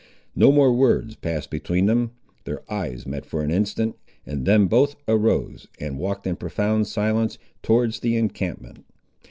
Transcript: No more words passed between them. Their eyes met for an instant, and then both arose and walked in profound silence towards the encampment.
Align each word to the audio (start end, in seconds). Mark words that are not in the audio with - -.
No 0.35 0.51
more 0.51 0.73
words 0.73 1.13
passed 1.15 1.51
between 1.51 1.85
them. 1.85 2.09
Their 2.45 2.63
eyes 2.73 3.05
met 3.05 3.23
for 3.23 3.43
an 3.43 3.51
instant, 3.51 3.95
and 4.25 4.47
then 4.47 4.65
both 4.65 4.95
arose 5.07 5.67
and 5.79 5.99
walked 5.99 6.25
in 6.25 6.37
profound 6.37 6.87
silence 6.87 7.37
towards 7.61 7.99
the 7.99 8.15
encampment. 8.15 8.83